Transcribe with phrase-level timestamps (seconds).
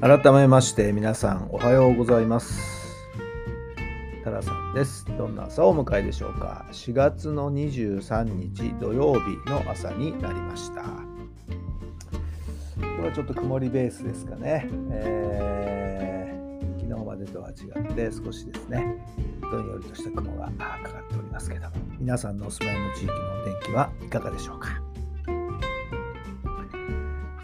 [0.00, 2.96] 改めまして皆さんおはようございます。
[4.24, 5.04] タラさんです。
[5.18, 6.64] どんな朝をお迎えでしょうか。
[6.72, 10.80] 4月の23日土曜日の朝になりました。
[12.78, 18.96] 今日はちょっと曇りベースですかね、えー、昨日までとは違って少しですね。
[19.42, 24.89] どんよりとした雲がかかっておりますけども皆さんのお住まいの地域のお天気はいかがでしょうか。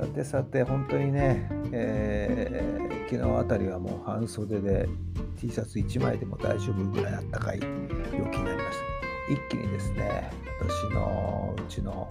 [0.00, 4.88] さてさて、本当にね、えー、昨日あたりはもう半袖で
[5.38, 7.66] T シャツ1枚でも大丈夫ぐらいあったかい陽
[8.30, 8.78] 気になりまし
[9.28, 12.10] た、一気にですね、私のうちの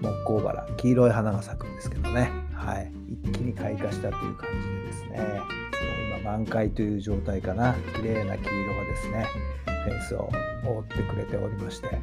[0.00, 2.92] 木工バラ、黄色い花が咲くんですけどね、はい、
[3.24, 9.26] 一気に開花したという感じでですね、もう今満開という状態かな、綺麗な黄色がですね、
[9.66, 10.30] フェンスを
[10.64, 11.98] 覆ってくれておりまして、はい、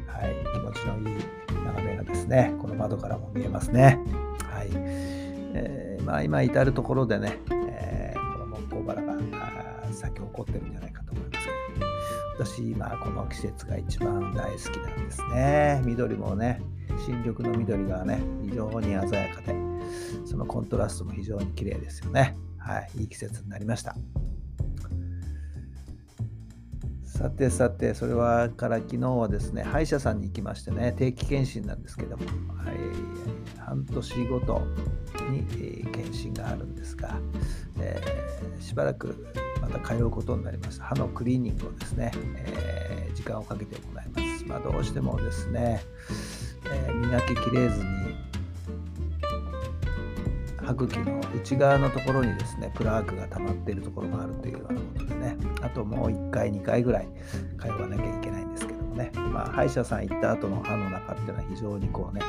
[0.52, 3.98] 気持ちのいい眺めがですね、この窓からも見えますね。
[6.06, 9.16] まあ、今至る所でね、えー、この木工バラが
[9.92, 11.86] 咲き誇ってるんじゃないかと思いますけど。
[12.44, 15.82] 私今この季節が一番大好きなんですね。
[15.84, 16.60] 緑もね
[17.04, 19.56] 新緑の緑がね非常に鮮やかで
[20.24, 22.36] そのコントラストも非常に綺麗ですよね。
[22.58, 23.96] はいいい季節になりました。
[27.16, 32.76] さてさて、それはから昨日はですね、歯医者さんに行きましてね、定期検診なんですけども、はい、
[33.58, 34.60] 半年ごと
[35.30, 37.18] に、えー、検診があるんですが、
[37.80, 39.26] えー、しばらく
[39.62, 40.84] また通うことになりました。
[40.84, 44.44] 歯のクリーニングをですね、えー、時間をかけて行います。
[44.44, 45.80] まあ、どうしてもですね、
[46.70, 48.25] え磨ききれずに
[50.66, 55.36] 歯茎の内側のところにですねプラークが溜まっているところがあるというようなことでね。
[55.62, 57.08] あともう1回2回ぐらい
[57.60, 59.12] 通わなきゃいけないんですけどもね。
[59.14, 62.20] まあ歯医者さん行った後の歯の中っていうのは非常にこうね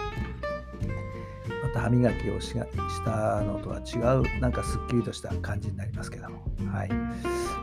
[1.64, 2.54] また歯磨きをし
[3.04, 6.44] たのとは違うなんかすっきりとした感じになりますけども。
[6.72, 6.90] はい。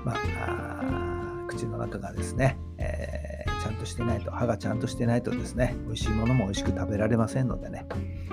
[0.04, 3.33] まあ口の中がですね、えー、
[3.64, 7.86] ちゃんとしてないと歯がちゃんとしてないとですね美味しいものも美味しく食べられませんのでね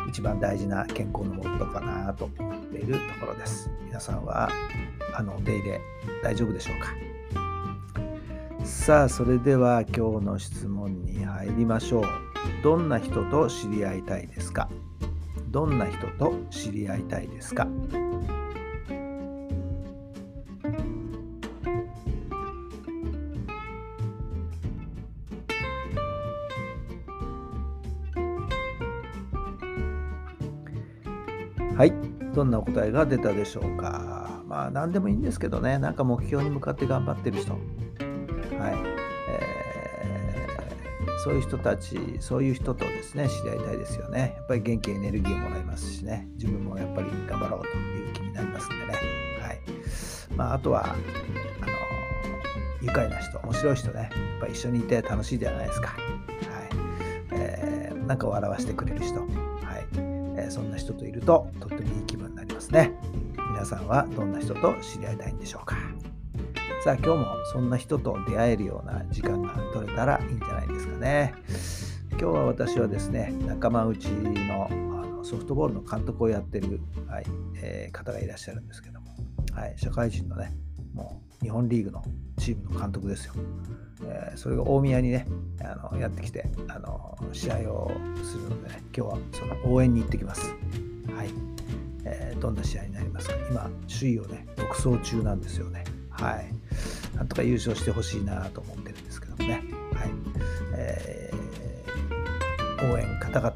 [0.09, 3.69] 一番大事な健康のもとかなと思っているところです。
[3.85, 4.49] 皆さんは
[5.15, 5.79] あのお手入れ
[6.21, 8.65] 大丈夫でしょうか？
[8.65, 12.03] さあそれでは今日の質問に入りましょう。
[12.61, 14.67] どんな人と知り合いたいですか？
[15.47, 17.67] どんな人と知り合いたいですか？
[31.77, 31.93] はい。
[32.33, 34.43] どんなお答えが出たでしょうか。
[34.47, 37.53] まあ、何でもいいんですけどね、なんか目標に向かって頑張ってる人。
[37.53, 37.61] はい。
[39.29, 44.33] えー、そういう人たち、そういう人とですね、知り合いたいですよね。
[44.37, 48.93] やっぱり元気、エネルギーをもらいますしね、自分もやっぱり頑張ろうという気になりますんでね。
[49.41, 49.59] はい。
[50.35, 50.95] まあ、あとは、あの、
[52.81, 54.09] 愉快な人、面白い人ね、やっ
[54.41, 55.87] ぱ一緒にいて楽しいじゃないですか。
[55.87, 55.99] はい。
[57.31, 59.25] えー、なんか笑わせてくれる人。
[60.41, 62.91] えそんな人といるととってもいい気分になりますね。
[63.51, 65.75] 皆さんはどんな人と知り合いたいんでしょうか？
[66.83, 71.33] さあ今日もそんな人と出会えるような時間が取れたらいいんじゃないですかね。
[72.11, 74.73] 今日は私はですね仲間内のあ
[75.05, 77.25] のソフトボールの監督をやってる、はい
[77.55, 79.15] えー、方がいらっしゃるんですけども、
[79.53, 80.55] はい、社会人のね
[80.93, 82.03] もう日本リーグの
[82.37, 83.33] チームの監督ですよ。
[84.03, 85.27] えー、それが大宮にね、
[85.61, 87.91] あのやってきて、あの試合を
[88.23, 90.51] するのでね、今日はその応援に行ってきます。
[91.15, 91.29] はい。
[92.03, 95.83] えー、どんな試合になりますか今、首位をね、独走中なんですよね。
[96.09, 96.53] はい。
[97.15, 99.63] なんとか優勝してほしいなと思ってるんですけどもね。
[99.93, 100.09] はい。
[100.75, 103.53] えー、応援方々、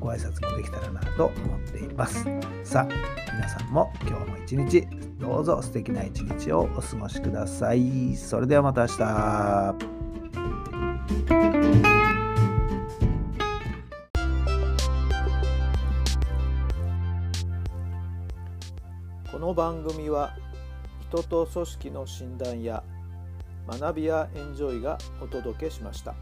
[0.00, 2.24] ご挨拶もできたらなと思っています。
[2.64, 8.14] さあ、皆さんも今日も一日どうぞ素敵な一日をお過ごしください。
[8.14, 9.74] それではまた明日。
[19.32, 20.36] この番組は
[21.08, 22.84] 人と組織の診断や
[23.66, 26.14] 学びやエンジョイがお届けしました。